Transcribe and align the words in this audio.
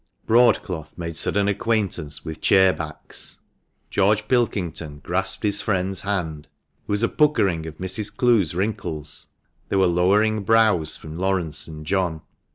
(Broadcloth 0.25 0.97
made 0.97 1.15
sudden 1.15 1.47
acquaintance 1.47 2.25
with 2.25 2.41
chair 2.41 2.73
backs. 2.73 3.37
George 3.91 4.27
Pilkington 4.27 4.97
grasped 5.03 5.43
his 5.43 5.61
friend's 5.61 6.01
hand; 6.01 6.45
there 6.87 6.93
was 6.93 7.03
a 7.03 7.07
puckering 7.07 7.67
of 7.67 7.77
Mrs. 7.77 8.11
Clowes's 8.17 8.55
wrinkles; 8.55 9.27
there 9.69 9.77
were 9.77 9.85
lowering 9.85 10.41
brows 10.41 10.97
from 10.97 11.19
Laurence 11.19 11.67
and 11.67 11.85
John.) 11.85 12.23